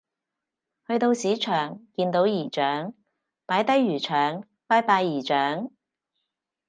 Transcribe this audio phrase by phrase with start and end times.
[0.87, 2.95] 去到市場見到姨丈
[3.45, 5.69] 擺低魚腸拜拜姨丈